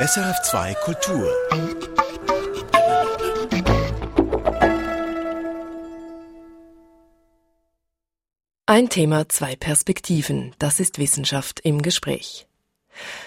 [0.00, 1.30] SRF2 Kultur.
[8.64, 10.54] Ein Thema, zwei Perspektiven.
[10.58, 12.46] Das ist Wissenschaft im Gespräch.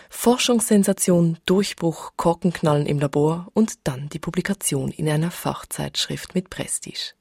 [0.10, 7.14] Forschungssensation, Durchbruch, Korkenknallen im Labor und dann die Publikation in einer Fachzeitschrift mit Prestige.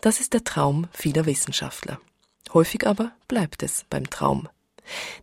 [0.00, 2.00] Das ist der Traum vieler Wissenschaftler.
[2.54, 4.48] Häufig aber bleibt es beim Traum.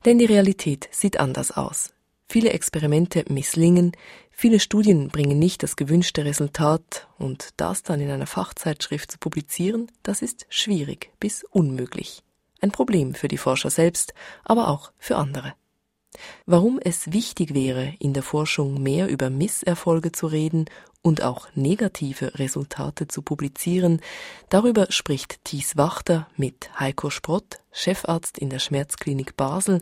[0.03, 1.93] Denn die Realität sieht anders aus.
[2.29, 3.93] Viele Experimente misslingen,
[4.31, 9.89] viele Studien bringen nicht das gewünschte Resultat und das dann in einer Fachzeitschrift zu publizieren,
[10.03, 12.23] das ist schwierig bis unmöglich.
[12.59, 14.13] Ein Problem für die Forscher selbst,
[14.43, 15.53] aber auch für andere.
[16.45, 20.65] Warum es wichtig wäre, in der Forschung mehr über Misserfolge zu reden
[21.07, 24.01] und auch negative Resultate zu publizieren,
[24.49, 29.79] darüber spricht Thies Wachter mit Heiko Sprott, Chefarzt in der Schmerzklinik Basel.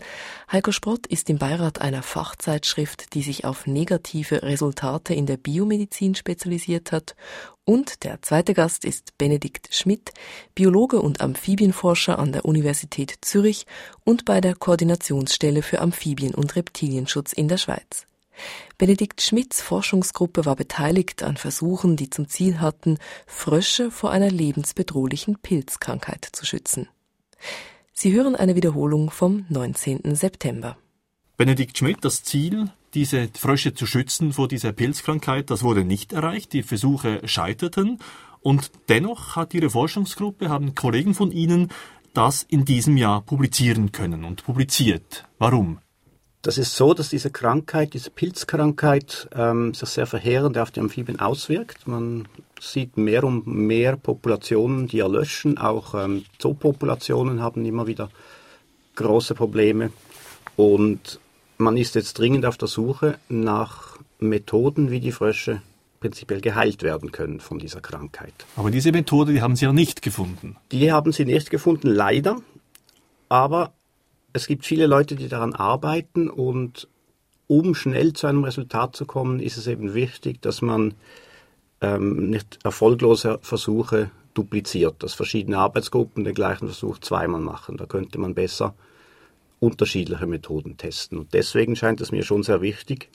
[0.51, 6.13] Heiko Sprott ist im Beirat einer Fachzeitschrift, die sich auf negative Resultate in der Biomedizin
[6.13, 7.15] spezialisiert hat.
[7.63, 10.11] Und der zweite Gast ist Benedikt Schmidt,
[10.53, 13.65] Biologe und Amphibienforscher an der Universität Zürich
[14.03, 18.05] und bei der Koordinationsstelle für Amphibien- und Reptilienschutz in der Schweiz.
[18.77, 25.37] Benedikt Schmidts Forschungsgruppe war beteiligt an Versuchen, die zum Ziel hatten, Frösche vor einer lebensbedrohlichen
[25.41, 26.89] Pilzkrankheit zu schützen.
[27.93, 30.15] Sie hören eine Wiederholung vom 19.
[30.15, 30.77] September.
[31.37, 36.53] Benedikt Schmidt, das Ziel, diese Frösche zu schützen vor dieser Pilzkrankheit, das wurde nicht erreicht.
[36.53, 37.99] Die Versuche scheiterten.
[38.41, 41.69] Und dennoch hat Ihre Forschungsgruppe, haben Kollegen von Ihnen
[42.13, 45.25] das in diesem Jahr publizieren können und publiziert.
[45.37, 45.79] Warum?
[46.45, 51.19] Das ist so, dass diese Krankheit, diese Pilzkrankheit, ähm, sich sehr verheerend auf die Amphibien
[51.19, 51.87] auswirkt.
[51.87, 52.27] Man
[52.61, 55.57] sieht mehr und mehr Populationen, die erlöschen.
[55.57, 58.11] Auch ähm, Zoopopulationen haben immer wieder
[58.93, 59.89] große Probleme.
[60.55, 61.19] Und
[61.57, 65.63] man ist jetzt dringend auf der Suche nach Methoden, wie die Frösche
[65.99, 68.45] prinzipiell geheilt werden können von dieser Krankheit.
[68.55, 70.57] Aber diese Methode, die haben Sie ja nicht gefunden.
[70.71, 72.37] Die haben Sie nicht gefunden, leider.
[73.29, 73.73] Aber
[74.35, 76.89] es gibt viele Leute, die daran arbeiten und
[77.47, 80.93] um schnell zu einem Resultat zu kommen, ist es eben wichtig, dass man
[81.79, 87.77] ähm, nicht erfolglose Versuche dupliziert, dass verschiedene Arbeitsgruppen den gleichen Versuch zweimal machen.
[87.77, 88.75] Da könnte man besser
[89.61, 91.17] unterschiedliche Methoden testen.
[91.17, 93.09] Und deswegen scheint es mir schon sehr wichtig,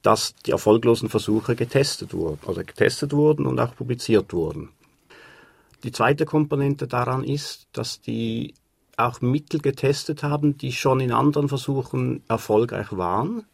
[0.00, 4.70] dass die erfolglosen Versuche getestet wurden, oder getestet wurden und auch publiziert wurden.
[5.82, 8.54] Die zweite Komponente daran ist, dass die
[8.98, 13.44] auch Mittel getestet haben, die schon in anderen Versuchen erfolgreich waren,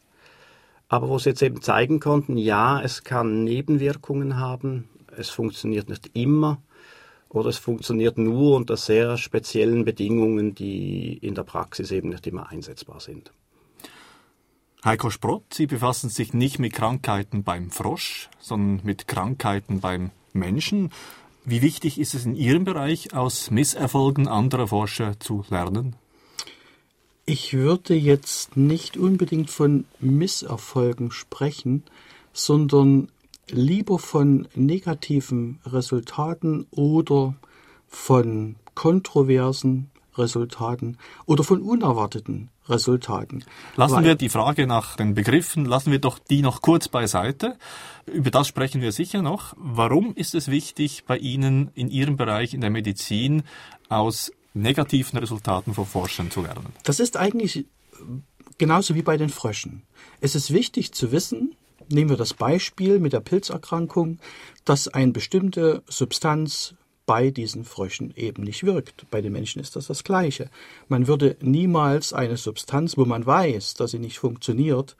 [0.88, 6.10] aber wo sie jetzt eben zeigen konnten, ja, es kann Nebenwirkungen haben, es funktioniert nicht
[6.14, 6.60] immer
[7.28, 12.48] oder es funktioniert nur unter sehr speziellen Bedingungen, die in der Praxis eben nicht immer
[12.48, 13.32] einsetzbar sind.
[14.84, 20.90] Heiko Sprott, Sie befassen sich nicht mit Krankheiten beim Frosch, sondern mit Krankheiten beim Menschen.
[21.46, 25.94] Wie wichtig ist es in Ihrem Bereich, aus Misserfolgen anderer Forscher zu lernen?
[27.26, 31.82] Ich würde jetzt nicht unbedingt von Misserfolgen sprechen,
[32.32, 33.08] sondern
[33.50, 37.34] lieber von negativen Resultaten oder
[37.88, 43.44] von kontroversen Resultaten oder von unerwarteten Resultaten.
[43.76, 47.56] Lassen Weil, wir die Frage nach den Begriffen, lassen wir doch die noch kurz beiseite.
[48.06, 49.54] Über das sprechen wir sicher noch.
[49.56, 53.42] Warum ist es wichtig, bei Ihnen in Ihrem Bereich in der Medizin
[53.88, 56.72] aus negativen Resultaten von Forschern zu lernen?
[56.84, 57.66] Das ist eigentlich
[58.58, 59.82] genauso wie bei den Fröschen.
[60.20, 61.54] Es ist wichtig zu wissen,
[61.88, 64.18] nehmen wir das Beispiel mit der Pilzerkrankung,
[64.64, 66.74] dass eine bestimmte Substanz
[67.06, 69.06] bei diesen Fröschen eben nicht wirkt.
[69.10, 70.50] Bei den Menschen ist das das Gleiche.
[70.88, 74.96] Man würde niemals eine Substanz, wo man weiß, dass sie nicht funktioniert,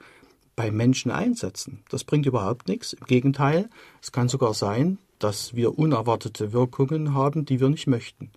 [0.55, 1.83] bei Menschen einsetzen.
[1.89, 2.93] Das bringt überhaupt nichts.
[2.93, 3.69] Im Gegenteil,
[4.01, 8.31] es kann sogar sein, dass wir unerwartete Wirkungen haben, die wir nicht möchten.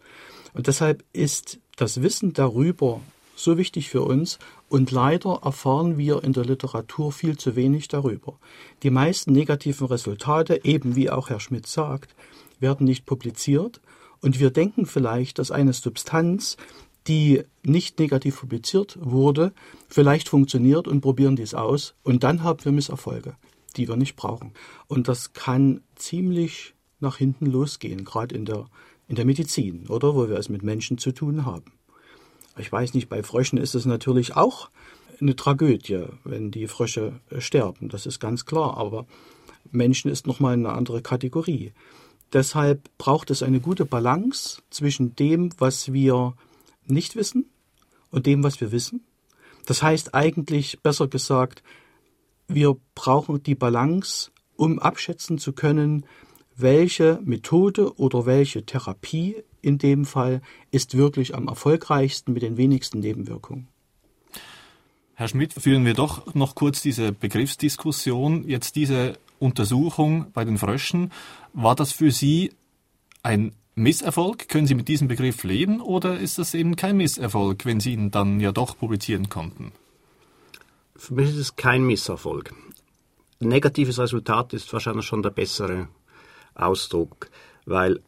[0.55, 3.01] Und deshalb ist das Wissen darüber
[3.37, 8.39] so wichtig für uns und leider erfahren wir in der Literatur viel zu wenig darüber.
[8.83, 12.15] Die meisten negativen Resultate, eben wie auch Herr Schmidt sagt,
[12.61, 13.81] werden nicht publiziert
[14.21, 16.57] und wir denken vielleicht, dass eine Substanz,
[17.07, 19.53] die nicht negativ publiziert wurde,
[19.89, 23.37] vielleicht funktioniert und probieren dies aus und dann haben wir Misserfolge,
[23.77, 24.53] die wir nicht brauchen.
[24.89, 28.67] Und das kann ziemlich nach hinten losgehen, gerade in der,
[29.07, 31.73] in der Medizin, oder wo wir es mit Menschen zu tun haben.
[32.59, 34.69] Ich weiß nicht, bei Fröschen ist es natürlich auch
[35.21, 39.07] eine Tragödie, wenn die Frösche sterben, das ist ganz klar, aber
[39.71, 41.73] Menschen ist nochmal eine andere Kategorie.
[42.33, 46.35] Deshalb braucht es eine gute Balance zwischen dem, was wir
[46.87, 47.47] nicht wissen
[48.11, 49.05] und dem, was wir wissen.
[49.67, 51.63] Das heißt eigentlich, besser gesagt,
[52.49, 56.07] wir brauchen die Balance, um abschätzen zu können,
[56.57, 60.41] welche Methode oder welche Therapie in dem Fall
[60.71, 63.69] ist wirklich am erfolgreichsten mit den wenigsten Nebenwirkungen.
[65.15, 68.49] Herr Schmidt, führen wir doch noch kurz diese Begriffsdiskussion.
[68.49, 71.13] Jetzt diese Untersuchung bei den Fröschen,
[71.53, 72.53] war das für Sie
[73.23, 74.49] ein Misserfolg?
[74.49, 78.11] Können Sie mit diesem Begriff leben oder ist das eben kein Misserfolg, wenn Sie ihn
[78.11, 79.73] dann ja doch publizieren konnten?
[80.97, 82.53] Für mich ist es kein Misserfolg.
[83.41, 85.89] Negatives Resultat ist wahrscheinlich schon der bessere
[86.55, 87.31] Ausdruck,
[87.67, 88.01] weil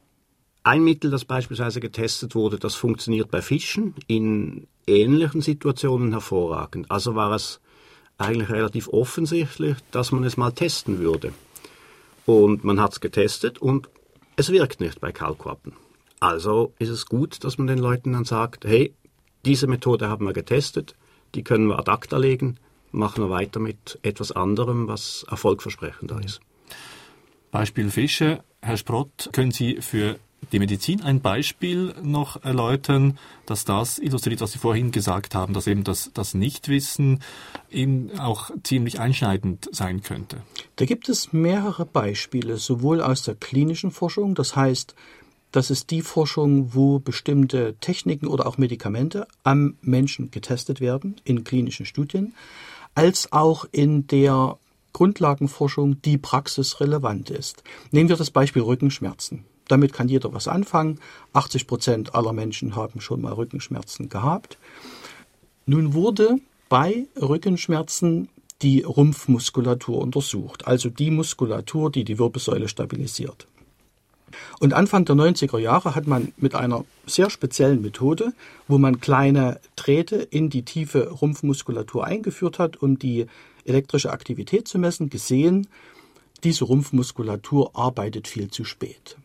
[0.65, 6.91] ein Mittel, das beispielsweise getestet wurde, das funktioniert bei Fischen in ähnlichen Situationen hervorragend.
[6.91, 7.61] Also war es
[8.21, 11.33] eigentlich relativ offensichtlich, dass man es mal testen würde.
[12.27, 13.89] Und man hat es getestet und
[14.37, 15.73] es wirkt nicht bei Kaulquappen.
[16.21, 18.95] Also ist es gut, dass man den Leuten dann sagt, hey,
[19.45, 20.95] diese Methode haben wir getestet,
[21.35, 22.59] die können wir ad acta legen,
[22.93, 26.41] machen wir weiter mit etwas anderem, was erfolgversprechender ist.
[27.51, 28.43] Beispiel Fische.
[28.61, 30.19] Herr Sprott, können Sie für
[30.53, 35.67] die Medizin ein Beispiel noch erläutern, dass das illustriert, was Sie vorhin gesagt haben, dass
[35.67, 37.21] eben das, das Nichtwissen
[37.71, 40.43] eben auch ziemlich einschneidend sein könnte?
[40.77, 44.95] Da gibt es mehrere Beispiele, sowohl aus der klinischen Forschung, das heißt,
[45.53, 51.43] das ist die Forschung, wo bestimmte Techniken oder auch Medikamente am Menschen getestet werden in
[51.43, 52.35] klinischen Studien,
[52.95, 54.59] als auch in der
[54.93, 57.63] Grundlagenforschung, die praxisrelevant ist.
[57.91, 59.45] Nehmen wir das Beispiel Rückenschmerzen.
[59.71, 60.99] Damit kann jeder was anfangen.
[61.33, 64.59] 80 Prozent aller Menschen haben schon mal Rückenschmerzen gehabt.
[65.65, 66.39] Nun wurde
[66.69, 68.29] bei Rückenschmerzen
[68.63, 73.47] die Rumpfmuskulatur untersucht, also die Muskulatur, die die Wirbelsäule stabilisiert.
[74.59, 78.33] Und Anfang der 90er Jahre hat man mit einer sehr speziellen Methode,
[78.69, 83.27] wo man kleine Drähte in die tiefe Rumpfmuskulatur eingeführt hat, um die
[83.65, 85.69] elektrische Aktivität zu messen, gesehen,
[86.43, 89.17] diese Rumpfmuskulatur arbeitet viel zu spät.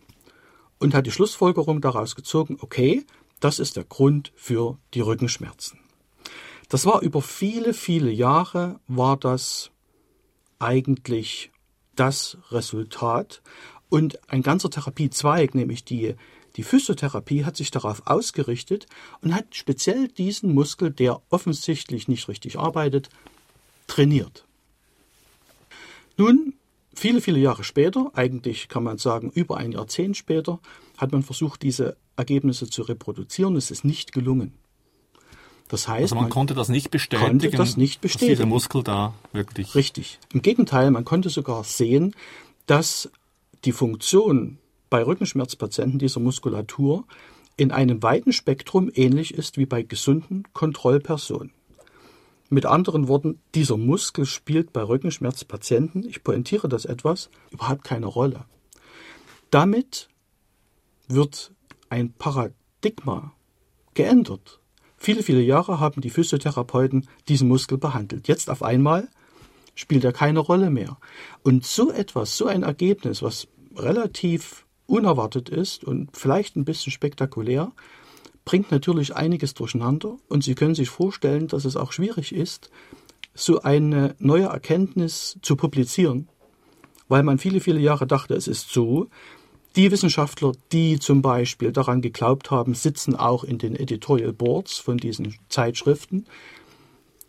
[0.85, 3.07] Und hat die Schlussfolgerung daraus gezogen, okay,
[3.39, 5.79] das ist der Grund für die Rückenschmerzen.
[6.69, 9.71] Das war über viele, viele Jahre war das
[10.59, 11.51] eigentlich
[11.95, 13.41] das Resultat.
[13.89, 16.13] Und ein ganzer Therapiezweig, nämlich die,
[16.55, 18.85] die Physiotherapie, hat sich darauf ausgerichtet
[19.21, 23.09] und hat speziell diesen Muskel, der offensichtlich nicht richtig arbeitet,
[23.87, 24.45] trainiert.
[26.15, 26.53] Nun,
[26.95, 30.59] viele, viele Jahre später, eigentlich kann man sagen über ein Jahrzehnt später,
[30.97, 33.55] hat man versucht, diese Ergebnisse zu reproduzieren.
[33.55, 34.53] Es ist nicht gelungen.
[35.67, 38.31] Das heißt, also man, man, konnte das nicht bestätigen, konnte das nicht bestätigen.
[38.31, 39.73] dass dieser Muskel da wirklich.
[39.73, 40.19] Richtig.
[40.31, 42.15] Im Gegenteil, man konnte sogar sehen,
[42.67, 43.09] dass
[43.65, 44.59] die Funktion
[44.89, 47.05] bei Rückenschmerzpatienten dieser Muskulatur
[47.57, 51.51] in einem weiten Spektrum ähnlich ist wie bei gesunden Kontrollpersonen.
[52.49, 58.45] Mit anderen Worten, dieser Muskel spielt bei Rückenschmerzpatienten, ich pointiere das etwas, überhaupt keine Rolle.
[59.49, 60.09] Damit
[61.07, 61.53] wird
[61.89, 63.33] ein Paradigma
[63.93, 64.59] geändert.
[64.97, 68.27] Viele, viele Jahre haben die Physiotherapeuten diesen Muskel behandelt.
[68.27, 69.09] Jetzt auf einmal
[69.75, 70.97] spielt er keine Rolle mehr.
[71.43, 77.71] Und so etwas, so ein Ergebnis, was relativ unerwartet ist und vielleicht ein bisschen spektakulär,
[78.45, 82.69] bringt natürlich einiges durcheinander und Sie können sich vorstellen, dass es auch schwierig ist,
[83.33, 86.29] so eine neue Erkenntnis zu publizieren,
[87.07, 89.07] weil man viele, viele Jahre dachte, es ist so.
[89.75, 94.97] Die Wissenschaftler, die zum Beispiel daran geglaubt haben, sitzen auch in den Editorial Boards von
[94.97, 96.25] diesen Zeitschriften.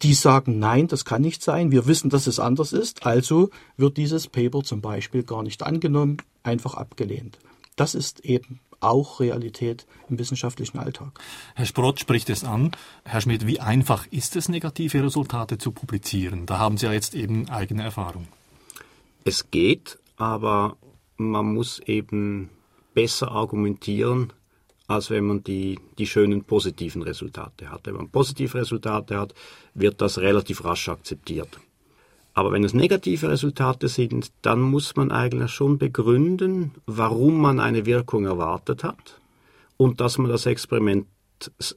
[0.03, 1.73] Die sagen, nein, das kann nicht sein.
[1.73, 3.05] Wir wissen, dass es anders ist.
[3.05, 7.39] Also wird dieses Paper zum Beispiel gar nicht angenommen, einfach abgelehnt.
[7.75, 11.19] Das ist eben auch Realität im wissenschaftlichen Alltag.
[11.55, 12.73] Herr Sprott spricht es an.
[13.05, 16.47] Herr Schmidt, wie einfach ist es, negative Resultate zu publizieren?
[16.47, 18.29] Da haben Sie ja jetzt eben eigene Erfahrung.
[19.25, 20.77] Es geht, aber
[21.17, 22.51] man muss eben
[22.95, 24.33] besser argumentieren,
[24.87, 27.87] als wenn man die, die schönen positiven Resultate hat.
[27.87, 29.35] Wenn man positive Resultate hat,
[29.75, 31.59] wird das relativ rasch akzeptiert.
[32.37, 37.87] Aber wenn es negative Resultate sind, dann muss man eigentlich schon begründen, warum man eine
[37.87, 39.19] Wirkung erwartet hat
[39.79, 41.07] und dass man das Experiment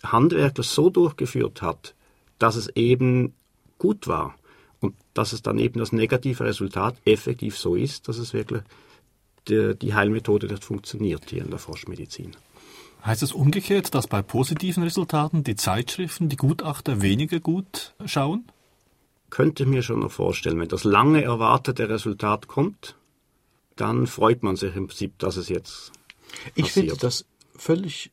[0.04, 1.96] handwerklich so durchgeführt hat,
[2.40, 3.34] dass es eben
[3.78, 4.36] gut war
[4.82, 8.64] und dass es dann eben das negative Resultat effektiv so ist, dass es wirklich
[9.48, 12.36] die, Heilmethode nicht funktioniert hier in der Forschmedizin.
[13.06, 18.44] Heißt es umgekehrt, dass bei positiven Resultaten die Zeitschriften, die Gutachter weniger gut schauen?
[19.30, 22.96] Könnte mir schon noch vorstellen, wenn das lange erwartete Resultat kommt,
[23.76, 25.92] dann freut man sich im Prinzip, dass es jetzt
[26.56, 28.12] Ich finde das völlig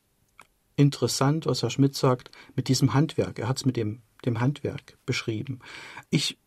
[0.75, 3.39] interessant, was Herr Schmidt sagt, mit diesem Handwerk.
[3.39, 5.59] Er hat es mit dem, dem Handwerk beschrieben.
[6.09, 6.37] Ich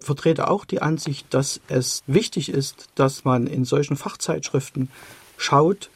[0.00, 4.88] vertrete auch die Ansicht, dass es wichtig ist, dass man in solchen Fachzeitschriften
[5.36, 5.90] schaut,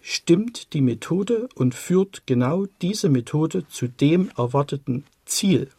[0.00, 5.70] stimmt die Methode und führt genau diese Methode zu dem erwarteten Ziel,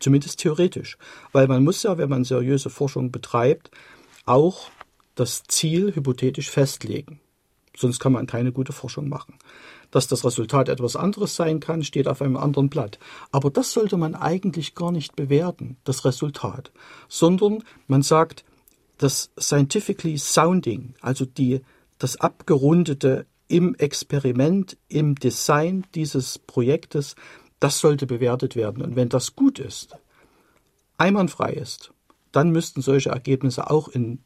[0.00, 0.98] zumindest theoretisch.
[1.32, 3.70] Weil man muss ja, wenn man seriöse Forschung betreibt,
[4.26, 4.70] auch
[5.14, 7.20] das Ziel hypothetisch festlegen.
[7.76, 9.36] Sonst kann man keine gute Forschung machen.
[9.90, 12.98] Dass das Resultat etwas anderes sein kann, steht auf einem anderen Blatt.
[13.32, 16.72] Aber das sollte man eigentlich gar nicht bewerten, das Resultat,
[17.08, 18.44] sondern man sagt,
[18.98, 21.62] das scientifically sounding, also die,
[21.98, 27.14] das abgerundete im Experiment, im Design dieses Projektes,
[27.64, 28.82] das sollte bewertet werden.
[28.82, 29.96] Und wenn das gut ist,
[30.98, 31.94] einwandfrei ist,
[32.30, 34.18] dann müssten solche Ergebnisse auch in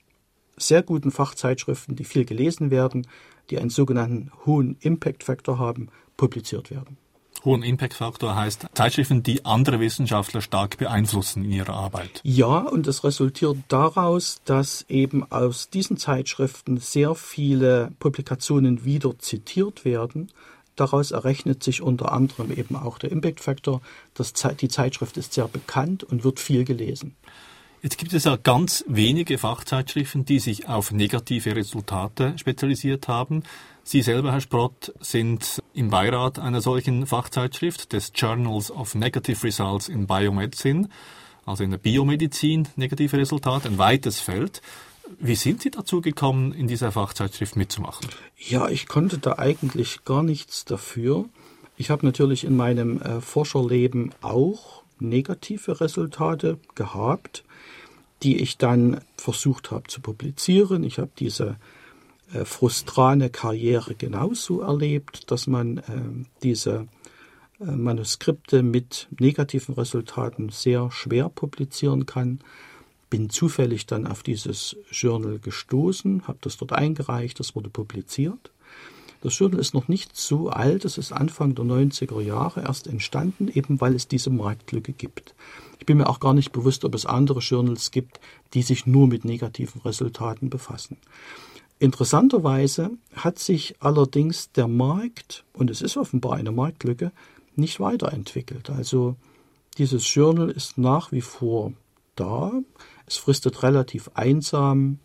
[0.56, 3.06] sehr guten Fachzeitschriften, die viel gelesen werden,
[3.50, 6.96] die einen sogenannten hohen Impact-Faktor haben, publiziert werden.
[7.44, 12.20] Hohen Impact-Faktor heißt Zeitschriften, die andere Wissenschaftler stark beeinflussen in ihrer Arbeit.
[12.24, 19.84] Ja, und es resultiert daraus, dass eben aus diesen Zeitschriften sehr viele Publikationen wieder zitiert
[19.84, 20.32] werden.
[20.78, 23.80] Daraus errechnet sich unter anderem eben auch der Impact-Faktor.
[24.60, 27.16] Die Zeitschrift ist sehr bekannt und wird viel gelesen.
[27.82, 33.42] Jetzt gibt es ja ganz wenige Fachzeitschriften, die sich auf negative Resultate spezialisiert haben.
[33.82, 39.88] Sie selber, Herr Sprott, sind im Beirat einer solchen Fachzeitschrift des Journals of Negative Results
[39.88, 40.88] in Biomedicine,
[41.44, 44.62] also in der Biomedizin negative Resultate, ein weites Feld.
[45.18, 48.08] Wie sind Sie dazu gekommen, in dieser Fachzeitschrift mitzumachen?
[48.36, 51.26] Ja, ich konnte da eigentlich gar nichts dafür.
[51.76, 57.44] Ich habe natürlich in meinem äh, Forscherleben auch negative Resultate gehabt
[58.22, 60.82] die ich dann versucht habe zu publizieren.
[60.82, 61.56] Ich habe diese
[62.32, 65.82] äh, frustrane Karriere genauso erlebt, dass man äh,
[66.42, 66.88] diese
[67.60, 72.38] Manuskripte mit negativen Resultaten sehr schwer publizieren kann.
[73.10, 78.50] Bin zufällig dann auf dieses Journal gestoßen, habe das dort eingereicht, das wurde publiziert.
[79.20, 83.48] Das Journal ist noch nicht so alt, es ist Anfang der 90er Jahre erst entstanden,
[83.48, 85.34] eben weil es diese Marktlücke gibt.
[85.80, 88.20] Ich bin mir auch gar nicht bewusst, ob es andere Journals gibt,
[88.54, 90.98] die sich nur mit negativen Resultaten befassen.
[91.80, 97.12] Interessanterweise hat sich allerdings der Markt, und es ist offenbar eine Marktlücke,
[97.56, 98.70] nicht weiterentwickelt.
[98.70, 99.16] Also
[99.78, 101.72] dieses Journal ist nach wie vor
[102.18, 102.52] da.
[103.06, 104.98] Es fristet relativ einsam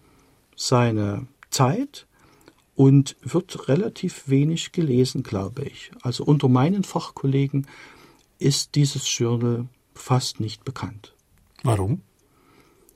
[0.56, 2.08] seine Zeit
[2.76, 5.92] und wird relativ wenig gelesen, glaube ich.
[6.02, 7.68] Also unter meinen Fachkollegen
[8.40, 11.14] ist dieses Journal fast nicht bekannt.
[11.64, 12.02] Warum?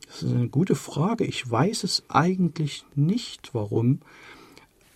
[0.07, 1.25] Das ist eine gute Frage.
[1.25, 4.00] Ich weiß es eigentlich nicht, warum.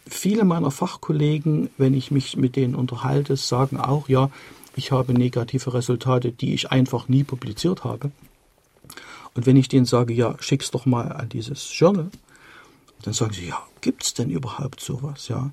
[0.07, 4.31] Viele meiner Fachkollegen, wenn ich mich mit denen unterhalte, sagen auch, ja,
[4.75, 8.11] ich habe negative Resultate, die ich einfach nie publiziert habe.
[9.33, 12.09] Und wenn ich denen sage, ja, schick's doch mal an dieses Journal,
[13.03, 15.27] dann sagen sie, ja, gibt's denn überhaupt sowas?
[15.27, 15.51] Ja,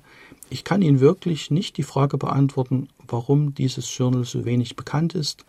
[0.49, 5.45] ich kann Ihnen wirklich nicht die Frage beantworten, warum dieses Journal so wenig bekannt ist.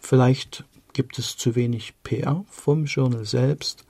[0.00, 3.84] Vielleicht gibt es zu wenig PR vom Journal selbst.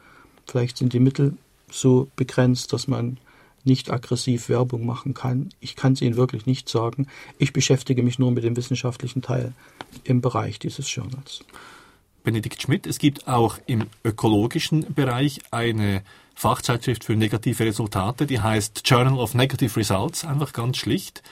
[0.46, 1.36] Vielleicht sind die Mittel
[1.70, 3.18] so begrenzt, dass man
[3.64, 5.50] nicht aggressiv Werbung machen kann.
[5.60, 7.06] Ich kann es Ihnen wirklich nicht sagen.
[7.38, 9.52] Ich beschäftige mich nur mit dem wissenschaftlichen Teil
[10.04, 11.44] im Bereich dieses Journals.
[12.22, 16.02] Benedikt Schmidt, es gibt auch im ökologischen Bereich eine
[16.34, 21.22] Fachzeitschrift für negative Resultate, die heißt Journal of Negative Results, einfach ganz schlicht.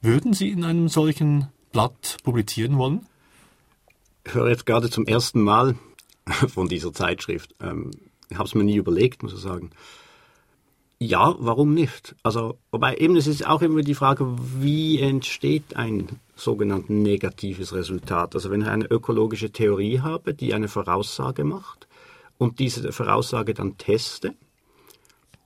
[0.00, 3.06] Würden Sie in einem solchen Blatt publizieren wollen?
[4.24, 5.76] Ich höre jetzt gerade zum ersten Mal
[6.48, 7.54] von dieser Zeitschrift.
[7.60, 7.90] Ähm,
[8.30, 9.70] ich habe es mir nie überlegt, muss ich sagen.
[11.00, 12.16] Ja, warum nicht?
[12.24, 14.26] Also, wobei eben es ist auch immer die Frage,
[14.60, 18.34] wie entsteht ein sogenanntes negatives Resultat?
[18.34, 21.86] Also wenn ich eine ökologische Theorie habe, die eine Voraussage macht
[22.36, 24.34] und diese Voraussage dann teste,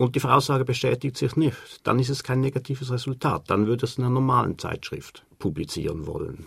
[0.02, 3.49] und die Voraussage bestätigt sich nicht, dann ist es kein negatives Resultat.
[3.49, 6.47] Dann würde es in einer normalen Zeitschrift publizieren wollen.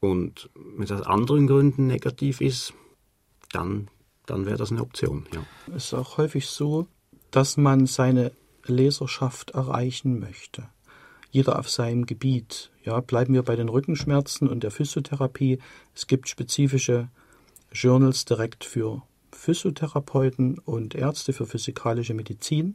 [0.00, 2.72] Und wenn es aus anderen Gründen negativ ist,
[3.52, 3.88] dann,
[4.24, 5.26] dann wäre das eine Option.
[5.34, 5.44] Ja.
[5.74, 6.86] Es ist auch häufig so,
[7.30, 8.32] dass man seine
[8.64, 10.68] Leserschaft erreichen möchte.
[11.30, 12.70] Jeder auf seinem Gebiet.
[12.84, 15.58] Ja, bleiben wir bei den Rückenschmerzen und der Physiotherapie.
[15.94, 17.08] Es gibt spezifische
[17.72, 22.74] Journals direkt für Physiotherapeuten und Ärzte für physikalische Medizin,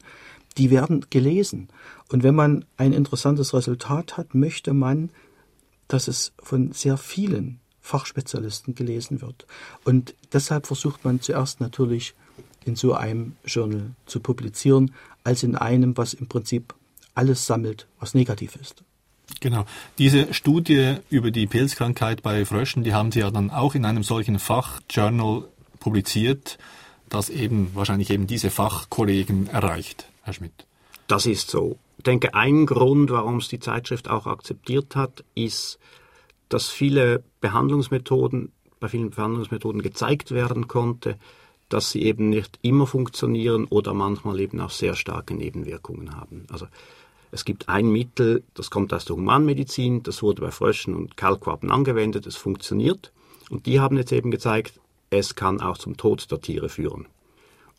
[0.58, 1.70] die werden gelesen.
[2.12, 5.10] Und wenn man ein interessantes Resultat hat, möchte man,
[5.88, 9.46] dass es von sehr vielen Fachspezialisten gelesen wird.
[9.84, 12.16] Und deshalb versucht man zuerst natürlich
[12.66, 14.94] in so einem Journal zu publizieren,
[15.24, 16.74] als in einem, was im Prinzip
[17.16, 18.84] alles sammelt, was negativ ist.
[19.40, 19.66] Genau.
[19.98, 24.04] Diese Studie über die Pilzkrankheit bei Fröschen, die haben Sie ja dann auch in einem
[24.04, 25.44] solchen Fachjournal
[25.80, 26.58] publiziert,
[27.10, 30.66] das eben wahrscheinlich eben diese Fachkollegen erreicht, Herr Schmidt.
[31.08, 31.78] Das ist so.
[31.98, 35.80] Ich denke, ein Grund, warum es die Zeitschrift auch akzeptiert hat, ist,
[36.50, 41.18] dass viele Behandlungsmethoden, bei vielen Behandlungsmethoden gezeigt werden konnte,
[41.74, 46.46] dass sie eben nicht immer funktionieren oder manchmal eben auch sehr starke Nebenwirkungen haben.
[46.52, 46.68] Also
[47.32, 51.72] es gibt ein Mittel, das kommt aus der Humanmedizin, das wurde bei Fröschen und Kalkwappen
[51.72, 53.12] angewendet, es funktioniert.
[53.50, 57.08] Und die haben jetzt eben gezeigt, es kann auch zum Tod der Tiere führen.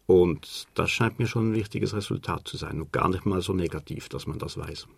[0.06, 3.52] Und das scheint mir schon ein wichtiges Resultat zu sein und gar nicht mal so
[3.52, 4.88] negativ, dass man das weiß.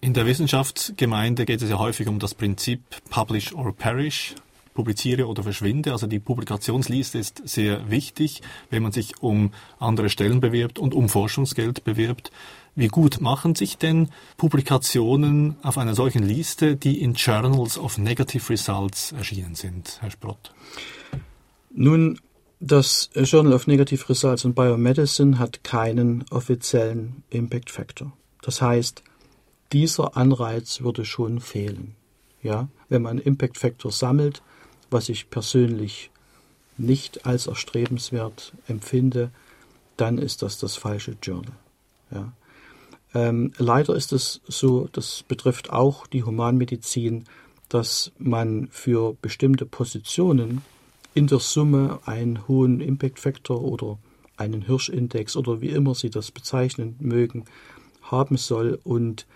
[0.00, 4.36] In der Wissenschaftsgemeinde geht es ja häufig um das Prinzip Publish or Perish
[4.74, 5.92] publiziere oder verschwinde.
[5.92, 11.08] Also die Publikationsliste ist sehr wichtig, wenn man sich um andere Stellen bewirbt und um
[11.08, 12.30] Forschungsgeld bewirbt.
[12.74, 18.48] Wie gut machen sich denn Publikationen auf einer solchen Liste, die in Journals of Negative
[18.48, 20.54] Results erschienen sind, Herr Sprott?
[21.70, 22.18] Nun,
[22.60, 28.12] das Journal of Negative Results in Biomedicine hat keinen offiziellen Impact Factor.
[28.40, 29.02] Das heißt,
[29.72, 31.94] dieser Anreiz würde schon fehlen.
[32.42, 34.42] Ja, wenn man Impact Factor sammelt,
[34.92, 36.10] was ich persönlich
[36.78, 39.30] nicht als erstrebenswert empfinde,
[39.96, 41.56] dann ist das das falsche Journal.
[42.10, 42.32] Ja.
[43.14, 47.24] Ähm, leider ist es so, das betrifft auch die Humanmedizin,
[47.68, 50.62] dass man für bestimmte Positionen
[51.14, 53.98] in der Summe einen hohen Impact Factor oder
[54.36, 57.44] einen Hirschindex oder wie immer Sie das bezeichnen mögen,
[58.02, 59.26] haben soll und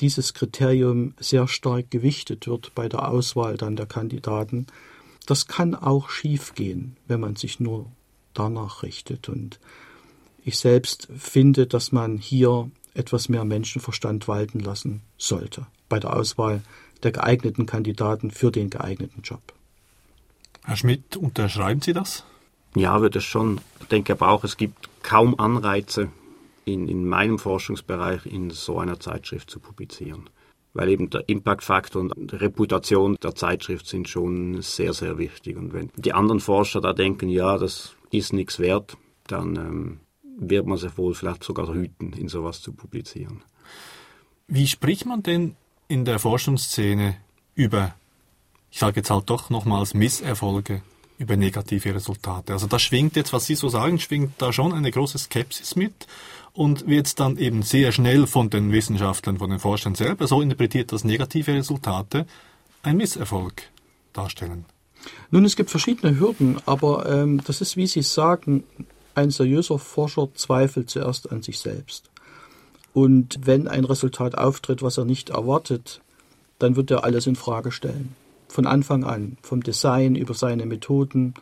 [0.00, 4.66] dieses Kriterium sehr stark gewichtet wird bei der Auswahl dann der Kandidaten
[5.28, 7.92] das kann auch schiefgehen, wenn man sich nur
[8.32, 9.28] danach richtet.
[9.28, 9.60] Und
[10.42, 16.62] ich selbst finde, dass man hier etwas mehr Menschenverstand walten lassen sollte bei der Auswahl
[17.02, 19.52] der geeigneten Kandidaten für den geeigneten Job.
[20.64, 22.24] Herr Schmidt, unterschreiben Sie das?
[22.74, 23.60] Ja, würde schon.
[23.80, 26.08] Ich denke aber auch, es gibt kaum Anreize,
[26.64, 30.30] in, in meinem Forschungsbereich in so einer Zeitschrift zu publizieren
[30.74, 35.56] weil eben der Impact-Faktor und die Reputation der Zeitschrift sind schon sehr, sehr wichtig.
[35.56, 40.00] Und wenn die anderen Forscher da denken, ja, das ist nichts wert, dann ähm,
[40.38, 43.42] wird man sich wohl vielleicht sogar hüten, in sowas zu publizieren.
[44.46, 45.56] Wie spricht man denn
[45.88, 47.16] in der Forschungsszene
[47.54, 47.94] über,
[48.70, 50.82] ich sage jetzt halt doch nochmals Misserfolge,
[51.18, 52.52] über negative Resultate?
[52.52, 56.06] Also da schwingt jetzt, was Sie so sagen, schwingt da schon eine große Skepsis mit
[56.52, 60.92] und wird dann eben sehr schnell von den Wissenschaftlern, von den Forschern selber so interpretiert,
[60.92, 62.26] dass negative Resultate
[62.82, 63.62] ein Misserfolg
[64.12, 64.64] darstellen.
[65.30, 68.64] Nun, es gibt verschiedene Hürden, aber ähm, das ist, wie Sie sagen,
[69.14, 72.10] ein seriöser Forscher zweifelt zuerst an sich selbst.
[72.92, 76.00] Und wenn ein Resultat auftritt, was er nicht erwartet,
[76.58, 78.14] dann wird er alles in Frage stellen.
[78.48, 81.34] Von Anfang an, vom Design über seine Methoden,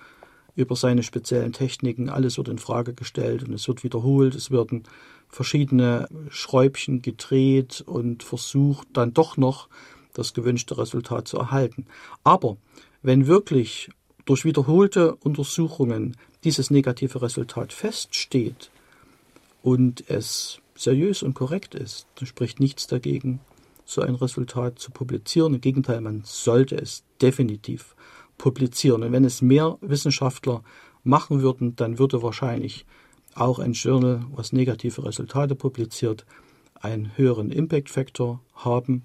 [0.57, 2.09] über seine speziellen Techniken.
[2.09, 4.35] Alles wird in Frage gestellt und es wird wiederholt.
[4.35, 4.85] Es werden
[5.29, 9.69] verschiedene Schräubchen gedreht und versucht dann doch noch
[10.15, 11.87] das gewünschte Resultat zu erhalten.
[12.25, 12.57] Aber
[13.03, 13.91] wenn wirklich
[14.25, 18.71] durch wiederholte Untersuchungen dieses negative Resultat feststeht
[19.63, 23.41] und es seriös und korrekt ist, dann spricht nichts dagegen,
[23.87, 25.55] so ein Resultat zu publizieren.
[25.55, 27.97] Im Gegenteil, man sollte es definitiv
[28.37, 29.03] publizieren.
[29.03, 30.63] Und wenn es mehr Wissenschaftler
[31.05, 32.85] machen würden, dann würde wahrscheinlich
[33.35, 36.27] auch ein Journal, was negative Resultate publiziert,
[36.75, 39.05] einen höheren Impact Factor haben,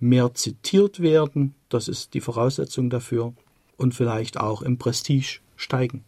[0.00, 3.34] mehr zitiert werden, das ist die Voraussetzung dafür,
[3.76, 6.04] und vielleicht auch im Prestige steigen.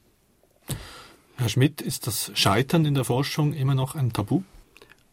[1.37, 4.43] Herr Schmidt, ist das Scheitern in der Forschung immer noch ein Tabu?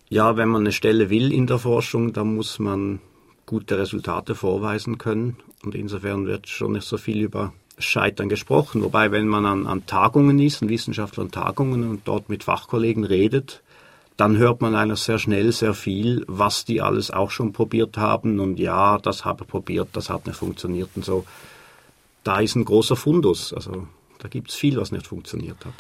[0.10, 3.00] Ja, wenn man eine Stelle will in der Forschung, dann muss man
[3.46, 5.38] gute Resultate vorweisen können.
[5.64, 8.84] Und insofern wird schon nicht so viel über Scheitern gesprochen.
[8.84, 13.64] Wobei, wenn man an, an Tagungen ist, an Wissenschaftlern Tagungen und dort mit Fachkollegen redet,
[14.18, 18.40] dann hört man eigentlich sehr schnell sehr viel, was die alles auch schon probiert haben.
[18.40, 21.26] Und ja, das habe ich probiert, das hat nicht funktioniert und so.
[22.24, 23.54] Da ist ein großer Fundus.
[23.54, 23.88] Also
[24.20, 25.74] da gibt es viel, was nicht funktioniert hat.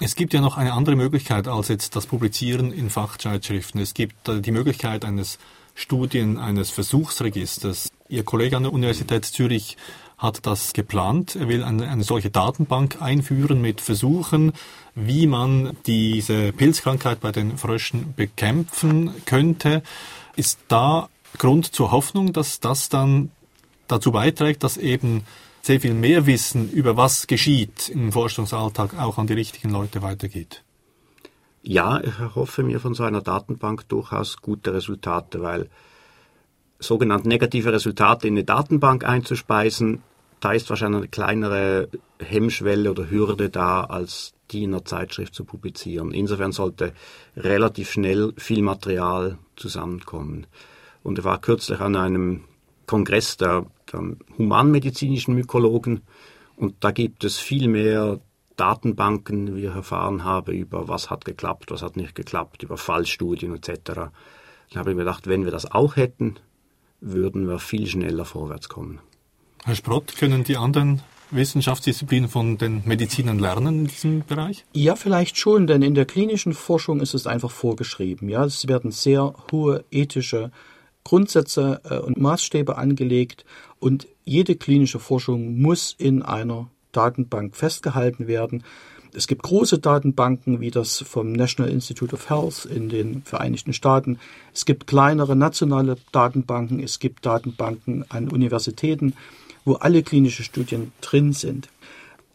[0.00, 3.80] Es gibt ja noch eine andere Möglichkeit als jetzt das Publizieren in Fachzeitschriften.
[3.80, 5.38] Es gibt äh, die Möglichkeit eines
[5.74, 7.88] Studien eines Versuchsregisters.
[8.08, 9.76] Ihr Kollege an der Universität Zürich
[10.18, 11.34] hat das geplant.
[11.34, 14.52] Er will eine, eine, solche Datenbank einführen mit Versuchen,
[14.94, 19.82] wie man diese Pilzkrankheit bei den Fröschen bekämpfen könnte.
[20.36, 23.30] Ist da Grund zur Hoffnung, dass das dann
[23.88, 25.24] dazu beiträgt, dass eben
[25.62, 30.64] sehr viel mehr Wissen über was geschieht im Forschungsalltag auch an die richtigen Leute weitergeht?
[31.62, 35.70] Ja, ich erhoffe mir von so einer Datenbank durchaus gute Resultate, weil
[36.80, 40.02] sogenannte negative Resultate in eine Datenbank einzuspeisen,
[40.40, 45.44] da ist wahrscheinlich eine kleinere Hemmschwelle oder Hürde da, als die in einer Zeitschrift zu
[45.44, 46.10] publizieren.
[46.10, 46.92] Insofern sollte
[47.36, 50.48] relativ schnell viel Material zusammenkommen.
[51.04, 52.44] Und er war kürzlich an einem
[52.86, 54.02] Kongress der, der
[54.38, 56.02] humanmedizinischen Mykologen
[56.56, 58.20] und da gibt es viel mehr
[58.56, 63.54] Datenbanken, wie ich erfahren habe, über was hat geklappt, was hat nicht geklappt, über Fallstudien
[63.54, 63.80] etc.
[63.84, 64.10] Da
[64.74, 66.36] habe ich mir gedacht, wenn wir das auch hätten,
[67.00, 69.00] würden wir viel schneller vorwärts kommen.
[69.64, 74.64] Herr Sprott, können die anderen Wissenschaftsdisziplinen von den Medizinern lernen in diesem Bereich?
[74.72, 78.28] Ja, vielleicht schon, denn in der klinischen Forschung ist es einfach vorgeschrieben.
[78.28, 80.52] Ja, es werden sehr hohe ethische
[81.04, 83.44] Grundsätze äh, und Maßstäbe angelegt
[83.78, 88.62] und jede klinische Forschung muss in einer Datenbank festgehalten werden.
[89.14, 94.18] Es gibt große Datenbanken wie das vom National Institute of Health in den Vereinigten Staaten.
[94.54, 96.82] Es gibt kleinere nationale Datenbanken.
[96.82, 99.14] Es gibt Datenbanken an Universitäten,
[99.66, 101.68] wo alle klinische Studien drin sind.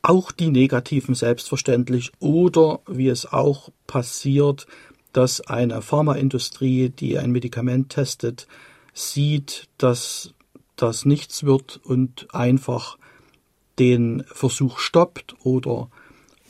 [0.04, 4.68] Auch die negativen selbstverständlich oder wie es auch passiert,
[5.18, 8.46] dass eine Pharmaindustrie, die ein Medikament testet,
[8.94, 10.36] sieht, dass
[10.76, 13.00] das nichts wird und einfach
[13.80, 15.90] den Versuch stoppt oder,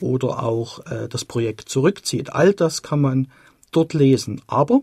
[0.02, 2.34] oder auch äh, das Projekt zurückzieht.
[2.34, 3.30] All das kann man
[3.72, 4.42] dort lesen.
[4.48, 4.82] Aber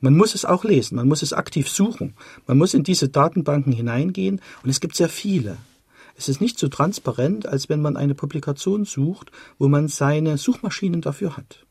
[0.00, 2.14] man muss es auch lesen, man muss es aktiv suchen.
[2.46, 5.56] Man muss in diese Datenbanken hineingehen und es gibt sehr viele.
[6.16, 11.00] Es ist nicht so transparent, als wenn man eine Publikation sucht, wo man seine Suchmaschinen
[11.00, 11.66] dafür hat.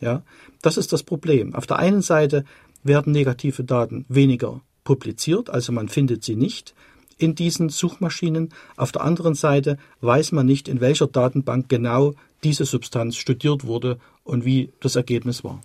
[0.00, 0.22] Ja,
[0.62, 1.54] das ist das Problem.
[1.54, 2.44] Auf der einen Seite
[2.82, 6.74] werden negative Daten weniger publiziert, also man findet sie nicht
[7.18, 8.48] in diesen Suchmaschinen.
[8.76, 13.98] Auf der anderen Seite weiß man nicht, in welcher Datenbank genau diese Substanz studiert wurde
[14.24, 15.60] und wie das Ergebnis war.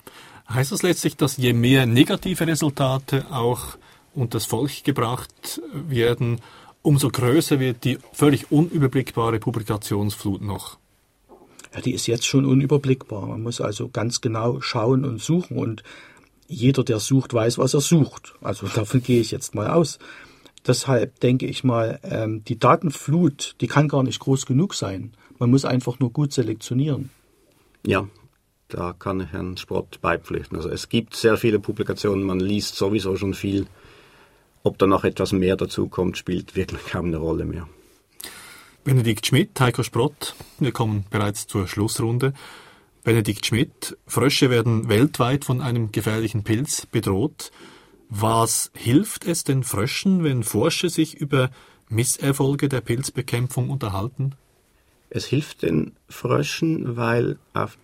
[0.50, 3.78] Heißt das letztlich, dass je mehr negative Resultate auch
[4.14, 6.42] unter das Volk gebracht werden,
[6.82, 10.78] umso größer wird die völlig unüberblickbare Publikationsflut noch?
[11.76, 13.28] Ja, die ist jetzt schon unüberblickbar.
[13.28, 15.84] Man muss also ganz genau schauen und suchen und
[16.48, 18.34] jeder, der sucht, weiß, was er sucht.
[18.42, 20.00] Also davon gehe ich jetzt mal aus.
[20.66, 25.12] Deshalb denke ich mal, ähm, die Datenflut, die kann gar nicht groß genug sein.
[25.38, 27.10] Man muss einfach nur gut selektionieren.
[27.86, 28.08] Ja,
[28.70, 30.58] da kann ich Herrn Sprott beipflichten.
[30.58, 33.68] Also es gibt sehr viele Publikationen, man liest sowieso schon viel.
[34.64, 37.68] Ob da noch etwas mehr dazu kommt, spielt wirklich kaum eine Rolle mehr.
[38.86, 42.34] Benedikt Schmidt, Heiko Sprott, wir kommen bereits zur Schlussrunde.
[43.04, 47.52] Benedikt Schmidt, Frösche werden weltweit von einem gefährlichen Pilz bedroht.
[48.10, 51.50] Was hilft es den Fröschen, wenn Forscher sich über
[51.90, 54.36] Misserfolge der Pilzbekämpfung unterhalten?
[55.10, 57.80] Es hilft den Fröschen, weil auf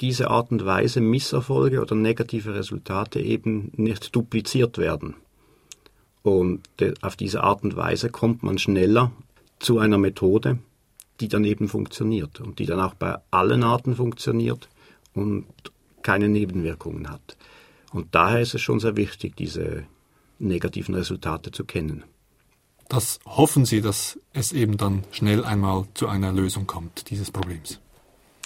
[0.00, 5.14] diese Art und Weise Misserfolge oder negative Resultate eben nicht dupliziert werden.
[6.24, 6.68] Und
[7.02, 9.12] auf diese Art und Weise kommt man schneller
[9.64, 10.58] zu einer Methode,
[11.20, 14.68] die dann eben funktioniert und die dann auch bei allen Arten funktioniert
[15.14, 15.46] und
[16.02, 17.36] keine Nebenwirkungen hat.
[17.92, 19.84] Und daher ist es schon sehr wichtig, diese
[20.38, 22.04] negativen Resultate zu kennen.
[22.88, 27.80] Das hoffen Sie, dass es eben dann schnell einmal zu einer Lösung kommt, dieses Problems.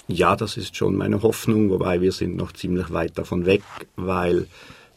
[0.07, 3.63] Ja, das ist schon meine Hoffnung, wobei wir sind noch ziemlich weit davon weg,
[3.95, 4.47] weil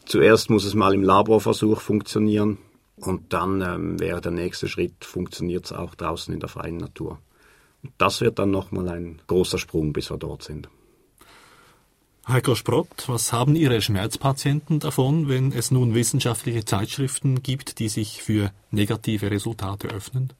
[0.05, 2.57] zuerst muss es mal im Laborversuch funktionieren
[2.97, 7.19] und dann ähm, wäre der nächste Schritt, funktioniert es auch draußen in der freien Natur.
[7.97, 10.69] Das wird dann nochmal ein großer Sprung, bis wir dort sind.
[12.25, 18.23] Heiko Sprott, was haben Ihre Schmerzpatienten davon, wenn es nun wissenschaftliche Zeitschriften gibt, die sich
[18.23, 20.31] für negative Resultate öffnen?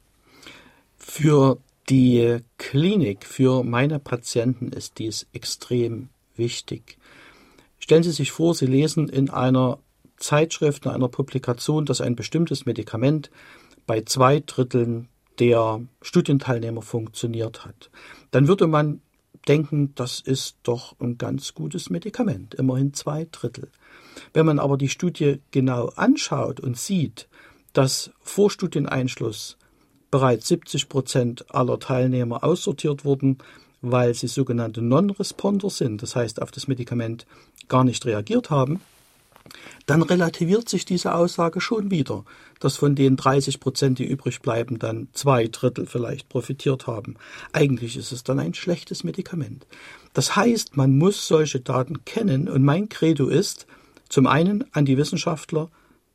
[0.96, 1.58] Für
[1.90, 6.96] die Klinik, für meine Patienten ist dies extrem wichtig.
[7.78, 9.78] Stellen Sie sich vor, Sie lesen in einer
[10.24, 13.30] Zeitschrift, in einer Publikation, dass ein bestimmtes Medikament
[13.86, 15.08] bei zwei Dritteln
[15.38, 17.90] der Studienteilnehmer funktioniert hat,
[18.30, 19.00] dann würde man
[19.46, 23.70] denken, das ist doch ein ganz gutes Medikament, immerhin zwei Drittel.
[24.32, 27.28] Wenn man aber die Studie genau anschaut und sieht,
[27.72, 29.58] dass vor Studieneinschluss
[30.10, 33.38] bereits 70 Prozent aller Teilnehmer aussortiert wurden,
[33.82, 37.26] weil sie sogenannte Non-Responder sind, das heißt auf das Medikament
[37.68, 38.80] gar nicht reagiert haben,
[39.86, 42.24] dann relativiert sich diese Aussage schon wieder,
[42.60, 47.16] dass von den 30 Prozent, die übrig bleiben, dann zwei Drittel vielleicht profitiert haben.
[47.52, 49.66] Eigentlich ist es dann ein schlechtes Medikament.
[50.14, 53.66] Das heißt, man muss solche Daten kennen und mein Credo ist,
[54.08, 55.70] zum einen an die Wissenschaftler,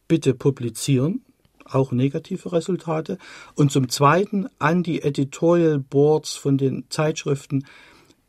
[0.07, 1.21] bitte publizieren,
[1.65, 3.17] auch negative Resultate,
[3.55, 7.65] und zum zweiten an die Editorial Boards von den Zeitschriften,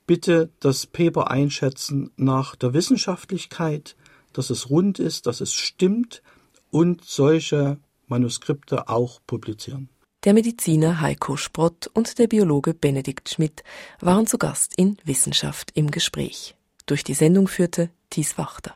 [0.07, 3.97] bitte das Paper einschätzen nach der Wissenschaftlichkeit,
[4.33, 6.23] dass es rund ist, dass es stimmt
[6.71, 9.89] und solche Manuskripte auch publizieren.
[10.25, 13.63] Der Mediziner Heiko Sprott und der Biologe Benedikt Schmidt
[14.01, 16.55] waren zu Gast in Wissenschaft im Gespräch.
[16.85, 18.75] Durch die Sendung führte Thies Wachter.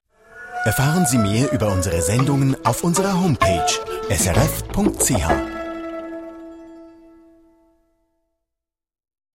[0.65, 3.67] Erfahren Sie mehr über unsere Sendungen auf unserer Homepage
[4.09, 5.54] srf.ch.